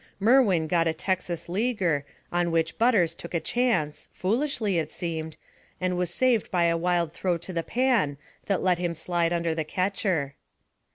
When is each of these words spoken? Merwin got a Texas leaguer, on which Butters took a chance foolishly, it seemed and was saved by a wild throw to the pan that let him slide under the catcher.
Merwin 0.19 0.65
got 0.65 0.87
a 0.87 0.95
Texas 0.95 1.47
leaguer, 1.47 2.03
on 2.31 2.49
which 2.49 2.79
Butters 2.79 3.13
took 3.13 3.35
a 3.35 3.39
chance 3.39 4.09
foolishly, 4.11 4.79
it 4.79 4.91
seemed 4.91 5.37
and 5.79 5.95
was 5.95 6.11
saved 6.11 6.49
by 6.49 6.63
a 6.63 6.75
wild 6.75 7.13
throw 7.13 7.37
to 7.37 7.53
the 7.53 7.61
pan 7.61 8.17
that 8.47 8.63
let 8.63 8.79
him 8.79 8.95
slide 8.95 9.31
under 9.31 9.53
the 9.53 9.63
catcher. 9.63 10.33